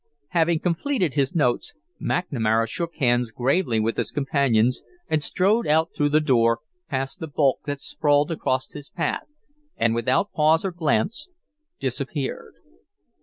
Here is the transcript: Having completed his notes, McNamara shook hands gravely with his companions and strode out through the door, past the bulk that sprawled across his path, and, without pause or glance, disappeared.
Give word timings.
Having 0.29 0.61
completed 0.61 1.13
his 1.13 1.35
notes, 1.35 1.75
McNamara 2.01 2.67
shook 2.67 2.95
hands 2.95 3.29
gravely 3.29 3.79
with 3.79 3.97
his 3.97 4.09
companions 4.09 4.81
and 5.07 5.21
strode 5.21 5.67
out 5.67 5.91
through 5.95 6.09
the 6.09 6.19
door, 6.19 6.61
past 6.89 7.19
the 7.19 7.27
bulk 7.27 7.59
that 7.65 7.79
sprawled 7.79 8.31
across 8.31 8.71
his 8.71 8.89
path, 8.89 9.27
and, 9.77 9.93
without 9.93 10.31
pause 10.33 10.65
or 10.65 10.71
glance, 10.71 11.29
disappeared. 11.79 12.55